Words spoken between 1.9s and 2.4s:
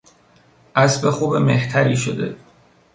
شده